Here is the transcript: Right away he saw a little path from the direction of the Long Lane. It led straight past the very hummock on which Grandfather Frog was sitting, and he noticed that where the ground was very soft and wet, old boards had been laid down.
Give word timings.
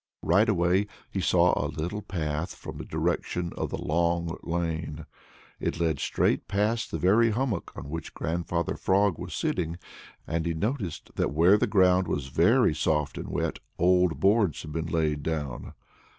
Right 0.23 0.49
away 0.49 0.87
he 1.11 1.21
saw 1.21 1.53
a 1.55 1.69
little 1.69 2.01
path 2.01 2.55
from 2.55 2.79
the 2.79 2.85
direction 2.85 3.51
of 3.55 3.69
the 3.69 3.77
Long 3.77 4.35
Lane. 4.41 5.05
It 5.59 5.79
led 5.79 5.99
straight 5.99 6.47
past 6.47 6.89
the 6.89 6.97
very 6.97 7.29
hummock 7.29 7.71
on 7.75 7.87
which 7.87 8.15
Grandfather 8.15 8.75
Frog 8.77 9.19
was 9.19 9.35
sitting, 9.35 9.77
and 10.25 10.47
he 10.47 10.55
noticed 10.55 11.11
that 11.17 11.33
where 11.33 11.55
the 11.59 11.67
ground 11.67 12.07
was 12.07 12.29
very 12.29 12.73
soft 12.73 13.15
and 13.15 13.27
wet, 13.29 13.59
old 13.77 14.19
boards 14.19 14.63
had 14.63 14.71
been 14.71 14.87
laid 14.87 15.21
down. 15.21 15.73